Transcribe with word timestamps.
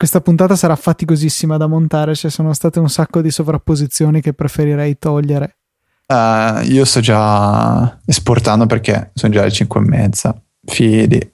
questa 0.00 0.22
puntata 0.22 0.56
sarà 0.56 0.76
faticosissima 0.76 1.58
da 1.58 1.66
montare, 1.66 2.14
ci 2.14 2.30
sono 2.30 2.54
state 2.54 2.78
un 2.78 2.88
sacco 2.88 3.20
di 3.20 3.30
sovrapposizioni 3.30 4.22
che 4.22 4.32
preferirei 4.32 4.96
togliere. 4.98 5.58
Uh, 6.06 6.62
io 6.62 6.86
sto 6.86 7.00
già 7.00 8.00
esportando 8.06 8.64
perché 8.64 9.10
sono 9.12 9.30
già 9.30 9.42
le 9.42 9.50
5 9.50 9.78
e 9.78 9.84
mezza. 9.84 10.42
Fidi. 10.64 11.30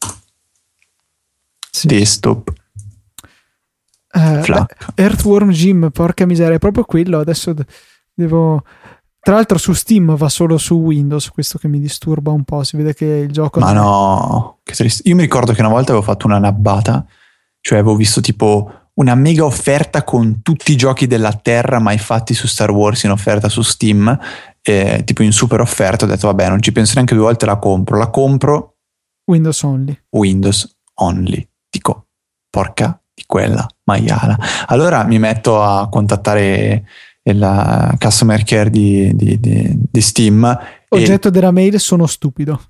Sì. 1.70 1.86
Distop. 1.86 2.52
Uh, 4.12 4.40
beh, 4.40 4.66
Earthworm 4.96 5.50
Jim, 5.50 5.90
porca 5.90 6.26
miseria, 6.26 6.56
è 6.56 6.58
proprio 6.58 6.82
quello. 6.82 7.20
Adesso 7.20 7.54
devo. 8.14 8.64
Tra 9.20 9.34
l'altro 9.34 9.58
su 9.58 9.74
Steam 9.74 10.16
va 10.16 10.28
solo 10.28 10.58
su 10.58 10.74
Windows, 10.74 11.30
questo 11.30 11.56
che 11.58 11.68
mi 11.68 11.78
disturba 11.78 12.32
un 12.32 12.42
po'. 12.42 12.64
Si 12.64 12.76
vede 12.76 12.94
che 12.94 13.04
il 13.04 13.30
gioco. 13.30 13.60
Ma 13.60 13.70
no, 13.70 14.58
che 14.64 14.74
triste. 14.74 15.08
Io 15.08 15.14
mi 15.14 15.22
ricordo 15.22 15.52
che 15.52 15.60
una 15.60 15.70
volta 15.70 15.92
avevo 15.92 16.04
fatto 16.04 16.26
una 16.26 16.38
nabbata, 16.38 17.06
cioè 17.66 17.78
avevo 17.78 17.96
visto 17.96 18.20
tipo 18.20 18.90
una 18.94 19.16
mega 19.16 19.44
offerta 19.44 20.04
con 20.04 20.40
tutti 20.40 20.70
i 20.70 20.76
giochi 20.76 21.08
della 21.08 21.32
Terra 21.32 21.80
mai 21.80 21.98
fatti 21.98 22.32
su 22.32 22.46
Star 22.46 22.70
Wars 22.70 23.02
in 23.02 23.10
offerta 23.10 23.48
su 23.48 23.60
Steam, 23.62 24.16
eh, 24.62 25.02
tipo 25.04 25.24
in 25.24 25.32
super 25.32 25.60
offerta. 25.60 26.04
Ho 26.04 26.08
detto, 26.08 26.28
vabbè, 26.28 26.48
non 26.48 26.62
ci 26.62 26.70
penso 26.70 26.92
neanche 26.94 27.16
due 27.16 27.24
volte, 27.24 27.44
la 27.44 27.56
compro. 27.56 27.98
La 27.98 28.06
compro. 28.06 28.76
Windows 29.24 29.60
only. 29.64 30.00
Windows 30.10 30.76
only. 30.94 31.48
Dico, 31.68 32.06
porca 32.48 33.02
di 33.12 33.24
quella 33.26 33.66
maiala. 33.82 34.38
Allora 34.66 35.02
mi 35.02 35.18
metto 35.18 35.60
a 35.60 35.88
contattare 35.88 36.84
il 37.24 37.96
customer 37.98 38.44
care 38.44 38.70
di, 38.70 39.10
di, 39.12 39.40
di, 39.40 39.76
di 39.90 40.00
Steam. 40.00 40.58
Oggetto 40.90 41.28
e... 41.28 41.30
della 41.32 41.50
mail 41.50 41.80
sono 41.80 42.06
stupido. 42.06 42.60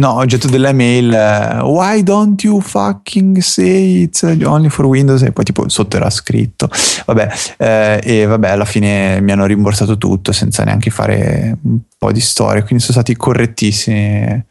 No, 0.00 0.14
oggetto 0.14 0.48
della 0.48 0.72
mail, 0.72 1.10
uh, 1.10 1.62
why 1.62 2.02
don't 2.02 2.42
you 2.42 2.62
fucking 2.62 3.36
say 3.40 4.00
it's 4.04 4.22
only 4.22 4.70
for 4.70 4.86
Windows? 4.86 5.20
E 5.20 5.30
poi 5.30 5.44
tipo 5.44 5.68
sotto 5.68 5.98
era 5.98 6.08
scritto. 6.08 6.70
Vabbè, 7.04 7.28
eh, 7.58 8.00
e 8.02 8.24
vabbè, 8.24 8.48
alla 8.48 8.64
fine 8.64 9.20
mi 9.20 9.30
hanno 9.30 9.44
rimborsato 9.44 9.98
tutto 9.98 10.32
senza 10.32 10.64
neanche 10.64 10.88
fare 10.88 11.58
un 11.64 11.80
po' 11.98 12.12
di 12.12 12.20
storia, 12.20 12.62
quindi 12.62 12.82
sono 12.82 12.94
stati 12.94 13.14
correttissimi. 13.14 14.42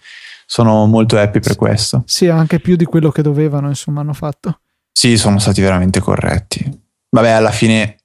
Sono 0.45 0.85
molto 0.85 1.17
happy 1.17 1.39
per 1.39 1.55
questo. 1.55 2.03
Sì, 2.05 2.27
anche 2.27 2.59
più 2.59 2.75
di 2.75 2.85
quello 2.85 3.09
che 3.09 3.23
dovevano, 3.23 3.69
insomma, 3.69 4.01
hanno 4.01 4.13
fatto. 4.13 4.59
Sì, 4.91 5.17
sono 5.17 5.39
stati 5.39 5.61
veramente 5.61 5.99
corretti. 5.99 6.63
Vabbè, 7.09 7.29
alla 7.29 7.51
fine 7.51 7.95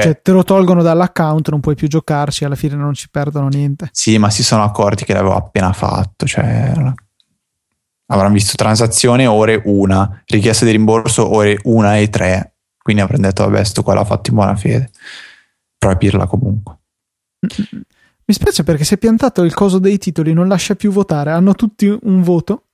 cioè, 0.00 0.12
cioè, 0.12 0.22
te 0.22 0.32
lo 0.32 0.44
tolgono 0.44 0.82
dall'account, 0.82 1.48
non 1.48 1.60
puoi 1.60 1.74
più 1.74 1.88
giocarci, 1.88 2.44
alla 2.44 2.54
fine 2.54 2.74
non 2.74 2.94
ci 2.94 3.08
perdono 3.10 3.48
niente. 3.48 3.88
Sì, 3.92 4.18
ma 4.18 4.30
si 4.30 4.42
sono 4.42 4.62
accorti 4.62 5.04
che 5.04 5.12
l'avevo 5.12 5.34
appena 5.34 5.72
fatto, 5.72 6.26
cioè 6.26 6.72
avranno 8.08 8.32
visto 8.32 8.56
transazione 8.56 9.26
ore 9.26 9.60
una, 9.64 10.22
richiesta 10.26 10.64
di 10.64 10.70
rimborso 10.70 11.32
ore 11.32 11.58
una 11.64 11.96
e 11.96 12.08
tre, 12.08 12.56
quindi 12.80 13.02
avranno 13.02 13.22
detto 13.22 13.44
vabbè 13.44 13.64
sto 13.64 13.82
qua 13.82 13.94
l'ha 13.94 14.04
fatto 14.04 14.30
in 14.30 14.36
buona 14.36 14.56
fede, 14.56 14.90
però 15.78 15.92
è 15.92 15.96
pirla 15.96 16.26
comunque. 16.26 16.78
Mi 18.28 18.34
spiace 18.34 18.64
perché 18.64 18.84
si 18.84 18.94
è 18.94 18.98
piantato 18.98 19.42
il 19.42 19.54
coso 19.54 19.78
dei 19.78 19.98
titoli, 19.98 20.32
non 20.32 20.48
lascia 20.48 20.74
più 20.74 20.90
votare, 20.90 21.30
hanno 21.30 21.54
tutti 21.54 21.86
un 21.86 22.22
voto 22.22 22.64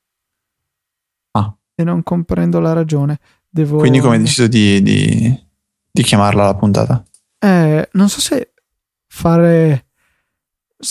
ah. 1.33 1.55
e 1.75 1.84
non 1.84 2.03
comprendo 2.03 2.59
la 2.59 2.73
ragione. 2.73 3.19
Devo... 3.48 3.78
Quindi 3.78 4.00
come 4.00 4.17
hai 4.17 4.23
deciso 4.23 4.47
di, 4.47 4.83
di 4.83 5.50
di 5.93 6.03
chiamarla 6.03 6.45
la 6.45 6.55
puntata? 6.55 7.05
Eh, 7.45 7.89
non 7.93 8.09
so 8.09 8.21
se 8.21 8.53
fare 9.09 9.87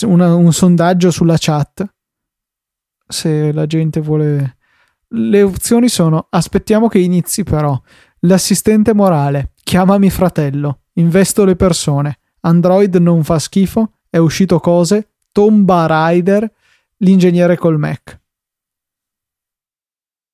una, 0.01 0.35
un 0.35 0.51
sondaggio 0.51 1.09
sulla 1.09 1.37
chat, 1.37 1.85
se 3.07 3.53
la 3.53 3.65
gente 3.65 4.01
vuole... 4.01 4.57
Le 5.13 5.41
opzioni 5.41 5.87
sono 5.89 6.27
aspettiamo 6.29 6.87
che 6.87 6.99
inizi 6.99 7.43
però, 7.43 7.81
l'assistente 8.19 8.93
morale, 8.93 9.53
chiamami 9.63 10.09
fratello, 10.09 10.83
investo 10.93 11.45
le 11.45 11.55
persone, 11.55 12.19
Android 12.41 12.95
non 12.95 13.23
fa 13.23 13.39
schifo, 13.39 13.99
è 14.09 14.17
uscito 14.17 14.59
cose, 14.59 15.11
Tomba 15.31 15.85
Rider, 15.89 16.49
l'ingegnere 16.97 17.57
col 17.57 17.77
Mac. 17.77 18.19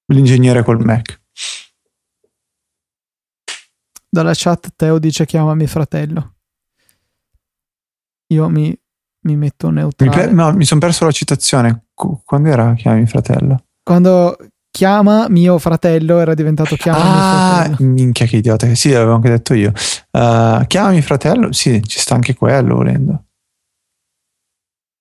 L'ingegnere 0.07 0.63
col 0.63 0.83
Mac. 0.83 1.16
Dalla 4.17 4.33
chat 4.33 4.69
Teo 4.75 4.97
dice 4.97 5.27
chiamami 5.27 5.67
fratello. 5.67 6.37
Io 8.33 8.49
mi, 8.49 8.75
mi 9.27 9.35
metto 9.35 9.69
neutrale. 9.69 10.29
Mi, 10.29 10.33
no, 10.33 10.51
mi 10.53 10.65
sono 10.65 10.79
perso 10.79 11.05
la 11.05 11.11
citazione. 11.11 11.89
Quando 11.93 12.49
era 12.49 12.73
chiamami 12.73 13.05
fratello? 13.05 13.65
Quando 13.83 14.35
chiama 14.71 15.27
mio 15.29 15.59
fratello 15.59 16.17
era 16.19 16.33
diventato 16.33 16.75
chiamami 16.75 17.03
ah, 17.05 17.63
fratello. 17.65 17.89
minchia 17.91 18.25
che 18.25 18.37
idiota. 18.37 18.73
Sì, 18.73 18.89
l'avevo 18.89 19.13
anche 19.13 19.29
detto 19.29 19.53
io. 19.53 19.71
Uh, 20.09 20.65
chiamami 20.65 21.03
fratello? 21.03 21.51
Sì, 21.51 21.79
ci 21.83 21.99
sta 21.99 22.15
anche 22.15 22.33
quello 22.33 22.73
volendo. 22.73 23.25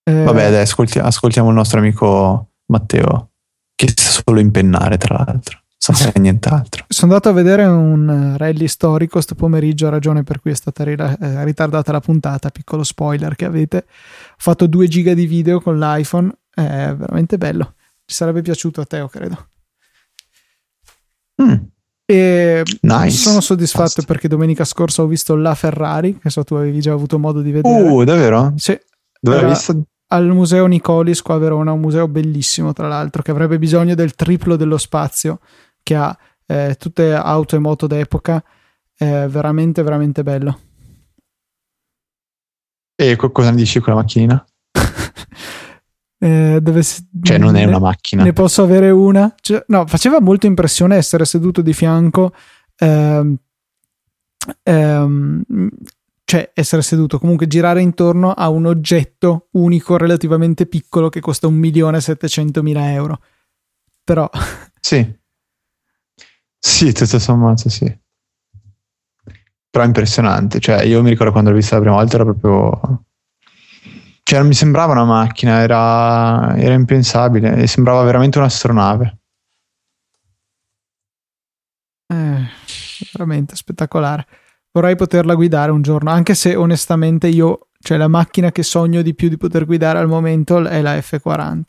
Eh, 0.02 0.24
Vabbè, 0.24 0.50
dai, 0.50 0.60
ascolti, 0.60 0.98
ascoltiamo 0.98 1.48
il 1.48 1.54
nostro 1.54 1.78
amico 1.78 2.50
Matteo, 2.66 3.30
che 3.74 3.90
sa 3.96 4.22
solo 4.22 4.40
impennare, 4.40 4.98
tra 4.98 5.24
l'altro 5.24 5.64
senza 5.86 6.04
fare 6.10 6.20
nient'altro. 6.20 6.75
Sono 6.88 7.12
andato 7.12 7.28
a 7.28 7.32
vedere 7.32 7.64
un 7.64 8.34
rally 8.36 8.68
storico 8.68 9.20
sto 9.20 9.34
pomeriggio, 9.34 9.88
ragione 9.88 10.22
per 10.22 10.40
cui 10.40 10.52
è 10.52 10.54
stata 10.54 10.84
eh, 10.84 11.44
ritardata 11.44 11.90
la 11.90 12.00
puntata, 12.00 12.50
piccolo 12.50 12.84
spoiler 12.84 13.34
che 13.34 13.44
avete. 13.44 13.86
Ho 13.86 14.34
fatto 14.36 14.66
due 14.66 14.86
giga 14.86 15.12
di 15.12 15.26
video 15.26 15.60
con 15.60 15.78
l'iPhone, 15.78 16.30
è 16.54 16.94
veramente 16.96 17.38
bello. 17.38 17.74
Ci 18.04 18.14
sarebbe 18.14 18.40
piaciuto 18.42 18.80
a 18.80 18.84
Teo, 18.84 19.08
credo. 19.08 19.48
Mm. 21.42 21.54
E 22.08 22.62
nice. 22.82 23.16
sono 23.16 23.40
soddisfatto 23.40 23.82
Basta. 23.82 24.02
perché 24.04 24.28
domenica 24.28 24.64
scorsa 24.64 25.02
ho 25.02 25.06
visto 25.06 25.34
la 25.34 25.56
Ferrari, 25.56 26.16
che 26.18 26.30
so 26.30 26.44
tu 26.44 26.54
avevi 26.54 26.80
già 26.80 26.92
avuto 26.92 27.18
modo 27.18 27.42
di 27.42 27.50
vedere. 27.50 27.82
Uh, 27.82 28.04
davvero? 28.04 28.54
Sì. 28.56 28.78
Dove 29.20 29.40
l'hai 29.40 29.50
visto? 29.50 29.82
Al 30.08 30.28
museo 30.28 30.66
Nicolis 30.66 31.20
qua 31.20 31.34
a 31.34 31.38
Verona, 31.38 31.72
un 31.72 31.80
museo 31.80 32.06
bellissimo 32.06 32.72
tra 32.72 32.86
l'altro, 32.86 33.22
che 33.22 33.32
avrebbe 33.32 33.58
bisogno 33.58 33.96
del 33.96 34.14
triplo 34.14 34.54
dello 34.54 34.78
spazio 34.78 35.40
che 35.82 35.96
ha 35.96 36.16
eh, 36.46 36.76
tutte 36.78 37.12
auto 37.12 37.56
e 37.56 37.58
moto 37.58 37.86
d'epoca, 37.86 38.42
è 38.94 39.26
veramente, 39.28 39.82
veramente 39.82 40.22
bello. 40.22 40.60
E 42.94 43.16
cosa 43.16 43.50
ne 43.50 43.56
dici 43.56 43.80
con 43.80 43.94
la 43.94 44.00
macchinina? 44.00 44.46
eh, 46.18 46.58
dove 46.62 46.82
cioè, 46.82 47.38
non 47.38 47.56
è 47.56 47.64
una 47.64 47.78
macchina. 47.78 48.22
Ne 48.22 48.32
posso 48.32 48.62
avere 48.62 48.90
una? 48.90 49.34
Cioè, 49.38 49.64
no, 49.68 49.86
faceva 49.86 50.20
molto 50.20 50.46
impressione 50.46 50.96
essere 50.96 51.26
seduto 51.26 51.60
di 51.60 51.74
fianco. 51.74 52.32
Ehm, 52.78 53.36
ehm, 54.62 55.42
cioè 56.24 56.50
essere 56.54 56.82
seduto, 56.82 57.18
comunque 57.18 57.46
girare 57.46 57.82
intorno 57.82 58.32
a 58.32 58.48
un 58.48 58.66
oggetto 58.66 59.48
unico 59.52 59.96
relativamente 59.96 60.66
piccolo 60.66 61.08
che 61.08 61.20
costa 61.20 61.48
1.700.000 61.48 62.76
euro. 62.92 63.20
Però... 64.02 64.28
Sì. 64.80 65.24
Sì, 66.66 66.92
tutto 66.92 67.18
sommato 67.20 67.68
sì. 67.68 67.86
Però 69.70 69.84
è 69.84 69.86
impressionante. 69.86 70.58
Cioè, 70.58 70.82
io 70.82 71.00
mi 71.00 71.10
ricordo 71.10 71.30
quando 71.30 71.50
l'ho 71.50 71.56
vista 71.56 71.76
la 71.76 71.80
prima 71.80 71.96
volta 71.96 72.16
era 72.16 72.24
proprio... 72.24 73.04
Cioè, 74.22 74.38
non 74.40 74.48
mi 74.48 74.54
sembrava 74.54 74.92
una 74.92 75.04
macchina, 75.04 75.60
era, 75.60 76.56
era 76.56 76.74
impensabile. 76.74 77.66
Sembrava 77.68 78.02
veramente 78.02 78.38
un'astronave. 78.38 79.18
Eh, 82.12 82.46
veramente 83.12 83.54
spettacolare. 83.54 84.26
Vorrei 84.72 84.96
poterla 84.96 85.34
guidare 85.34 85.70
un 85.70 85.82
giorno, 85.82 86.10
anche 86.10 86.34
se 86.34 86.56
onestamente 86.56 87.28
io, 87.28 87.68
cioè 87.78 87.96
la 87.96 88.08
macchina 88.08 88.50
che 88.50 88.64
sogno 88.64 89.02
di 89.02 89.14
più 89.14 89.28
di 89.28 89.36
poter 89.38 89.64
guidare 89.64 89.98
al 89.98 90.08
momento 90.08 90.62
è 90.66 90.82
la 90.82 90.96
F40. 90.96 91.62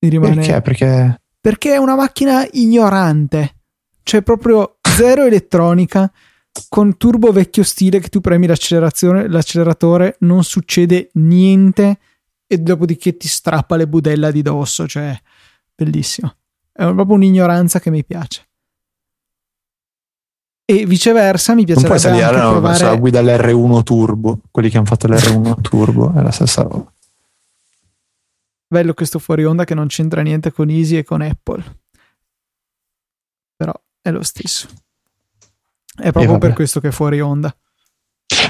Mi 0.00 0.08
rimane... 0.10 0.34
Perché? 0.36 0.60
Perché 0.60 1.20
perché 1.40 1.74
è 1.74 1.78
una 1.78 1.94
macchina 1.96 2.46
ignorante. 2.52 3.54
C'è 4.02 4.22
proprio 4.22 4.76
zero 4.82 5.24
elettronica 5.24 6.10
con 6.68 6.96
turbo 6.96 7.32
vecchio 7.32 7.62
stile 7.62 8.00
che 8.00 8.08
tu 8.08 8.20
premi 8.20 8.46
l'acceleratore, 8.46 10.16
non 10.20 10.42
succede 10.42 11.10
niente 11.14 11.98
e 12.46 12.58
dopodiché 12.58 13.16
ti 13.16 13.28
strappa 13.28 13.76
le 13.76 13.86
budella 13.86 14.30
di 14.30 14.42
dosso, 14.42 14.86
cioè 14.86 15.16
bellissimo. 15.74 16.34
È 16.72 16.82
proprio 16.82 17.14
un'ignoranza 17.14 17.78
che 17.78 17.90
mi 17.90 18.04
piace. 18.04 18.48
E 20.64 20.86
viceversa 20.86 21.54
mi 21.54 21.64
piacerebbe 21.64 21.94
non 21.94 22.00
puoi 22.00 22.20
salire, 22.20 22.42
no, 22.42 22.50
provare... 22.50 22.84
la 22.84 22.96
guida 22.96 23.22
l'R1 23.22 23.82
Turbo, 23.82 24.38
quelli 24.50 24.68
che 24.70 24.76
hanno 24.76 24.86
fatto 24.86 25.06
l'R1 25.06 25.60
Turbo, 25.60 26.12
è 26.14 26.22
la 26.22 26.30
stessa 26.30 26.62
roba. 26.62 26.89
Bello 28.72 28.94
questo 28.94 29.18
fuori 29.18 29.44
onda 29.44 29.64
che 29.64 29.74
non 29.74 29.88
c'entra 29.88 30.22
niente 30.22 30.52
con 30.52 30.70
Easy 30.70 30.98
e 30.98 31.02
con 31.02 31.22
Apple. 31.22 31.80
Però 33.56 33.72
è 34.00 34.12
lo 34.12 34.22
stesso. 34.22 34.68
È 35.96 36.12
proprio 36.12 36.38
per 36.38 36.52
questo 36.52 36.78
che 36.78 36.88
è 36.88 36.92
fuori 36.92 37.20
onda. 37.20 37.52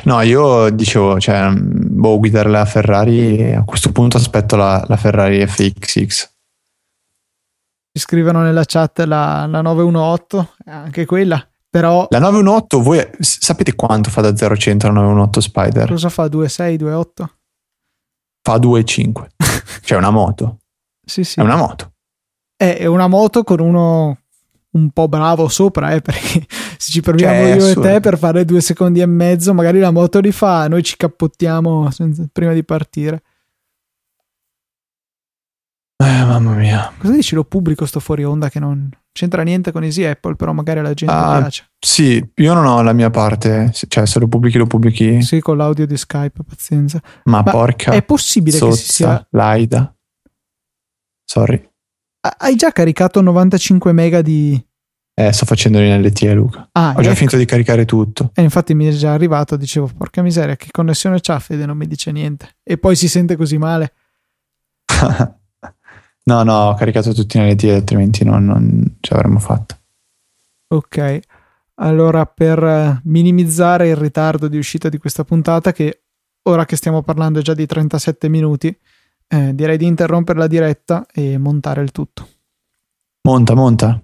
No, 0.05 0.21
io 0.21 0.69
dicevo, 0.69 1.19
cioè, 1.19 1.51
boh, 1.55 2.19
guidare 2.19 2.51
la 2.51 2.67
Ferrari, 2.67 3.55
a 3.55 3.65
questo 3.65 3.93
punto 3.93 4.19
aspetto 4.19 4.57
la, 4.57 4.85
la 4.87 4.99
Ferrari 4.99 5.47
FXX. 5.47 6.07
ci 6.07 7.99
scrivono 7.99 8.43
nella 8.43 8.65
chat 8.67 8.99
la, 9.01 9.47
la 9.47 9.63
918, 9.63 10.55
anche 10.67 11.07
quella. 11.07 11.43
Però 11.71 12.07
La 12.11 12.19
918, 12.19 12.83
voi 12.83 13.11
sapete 13.21 13.75
quanto 13.75 14.11
fa 14.11 14.21
da 14.21 14.37
0 14.37 14.53
a 14.53 14.57
100 14.57 14.87
la 14.89 14.93
918 14.93 15.41
Spider? 15.41 15.89
cosa 15.89 16.11
fa 16.11 16.29
26, 16.29 16.77
28? 16.77 17.31
Fa 18.43 18.57
2,5. 18.57 19.27
Cioè 19.91 19.99
una 19.99 20.11
moto. 20.11 20.59
Sì, 21.05 21.25
sì. 21.25 21.41
È 21.41 21.43
una 21.43 21.57
moto. 21.57 21.95
È 22.57 22.87
una 22.87 23.09
moto 23.09 23.43
con 23.43 23.59
uno 23.59 24.19
un 24.73 24.91
po' 24.91 25.09
bravo 25.09 25.49
sopra, 25.49 25.91
eh, 25.95 26.01
perché 26.03 26.47
se 26.79 26.93
ci 26.93 27.01
proviamo 27.01 27.35
Cioè, 27.35 27.55
io 27.55 27.57
assurdo. 27.57 27.89
e 27.89 27.93
te 27.95 28.01
per 28.01 28.17
fare 28.17 28.45
due 28.45 28.61
secondi 28.61 29.01
e 29.01 29.07
mezzo, 29.07 29.53
magari 29.53 29.81
la 29.81 29.91
moto 29.91 30.21
li 30.21 30.31
fa, 30.31 30.69
noi 30.69 30.85
ci 30.85 30.97
cappottiamo 30.97 31.91
senza- 31.91 32.25
prima 32.31 32.53
di 32.53 32.63
partire. 32.63 33.23
Eh, 35.97 36.25
mamma 36.25 36.55
mia. 36.55 36.93
Cosa 36.97 37.13
dici? 37.13 37.35
Lo 37.35 37.43
pubblico 37.45 37.85
sto 37.85 37.99
fuori 37.99 38.23
onda 38.25 38.49
che 38.49 38.61
non 38.61 38.89
c'entra 39.13 39.43
niente 39.43 39.73
con 39.73 39.83
Easy 39.85 40.05
Apple, 40.05 40.37
però 40.37 40.53
magari 40.53 40.79
alla 40.79 40.95
gente 40.95 41.13
Ah, 41.15 41.39
piace. 41.41 41.71
Sì, 41.79 42.25
io 42.37 42.55
non 42.55 42.65
ho 42.67 42.83
la 42.83 42.93
mia 42.93 43.11
parte. 43.11 43.71
Se- 43.73 43.87
Cioè, 43.89 44.07
se 44.07 44.19
lo 44.19 44.29
pubblichi, 44.29 44.59
lo 44.59 44.67
pubblichi. 44.67 45.23
Sì, 45.23 45.41
con 45.41 45.57
l'audio 45.57 45.87
di 45.87 45.97
Skype, 45.97 46.43
pazienza. 46.45 47.01
Ma, 47.25 47.43
Ma 47.43 47.51
porca. 47.51 47.93
È 47.93 48.03
possibile 48.03 48.59
che 48.59 48.73
si 48.73 48.93
sia... 48.93 49.07
Sozza, 49.09 49.27
Laida. 49.31 49.95
Sorry. 51.25 51.69
Hai 52.39 52.57
già 52.57 52.71
caricato 52.71 53.21
95 53.21 53.93
mega 53.93 54.21
di... 54.23 54.63
Eh, 55.15 55.33
sto 55.33 55.45
facendo 55.45 55.79
l'NLT, 55.79 56.23
Luca. 56.35 56.69
Ah, 56.73 56.95
Ho 56.97 57.01
già 57.03 57.09
ecco. 57.09 57.17
finito 57.17 57.37
di 57.37 57.45
caricare 57.45 57.85
tutto. 57.85 58.31
E 58.35 58.43
infatti 58.43 58.75
mi 58.75 58.87
è 58.87 58.91
già 58.91 59.13
arrivato, 59.13 59.57
dicevo, 59.57 59.91
porca 59.97 60.23
miseria, 60.23 60.57
che 60.57 60.69
connessione 60.71 61.19
c'ha 61.21 61.39
Fede, 61.39 61.67
non 61.67 61.77
mi 61.77 61.87
dice 61.87 62.11
niente. 62.13 62.57
E 62.63 62.79
poi 62.79 62.97
si 62.97 63.09
sente 63.09 63.37
così 63.37 63.59
male. 63.59 63.93
no, 66.25 66.43
no, 66.43 66.69
ho 66.69 66.75
caricato 66.75 67.13
tutti 67.13 67.39
in 67.39 67.49
LTE, 67.49 67.75
altrimenti 67.75 68.25
non, 68.25 68.45
non 68.45 68.97
ci 69.01 69.13
avremmo 69.13 69.39
fatto. 69.39 69.77
Ok, 70.69 71.21
allora 71.75 72.27
per 72.27 72.63
eh, 72.63 73.01
minimizzare 73.05 73.89
il 73.89 73.97
ritardo 73.97 74.49
di 74.49 74.59
uscita 74.59 74.89
di 74.89 74.99
questa 74.99 75.25
puntata, 75.25 75.73
che 75.73 76.03
ora 76.43 76.65
che 76.65 76.77
stiamo 76.77 77.03
parlando 77.03 77.41
è 77.41 77.43
già 77.43 77.55
di 77.55 77.67
37 77.67 78.29
minuti, 78.29 78.77
eh, 79.29 79.55
direi 79.55 79.77
di 79.77 79.87
interrompere 79.87 80.39
la 80.39 80.47
diretta 80.47 81.07
e 81.13 81.39
montare 81.39 81.83
il 81.83 81.91
tutto. 81.91 82.29
Monta, 83.23 83.55
monta. 83.55 83.99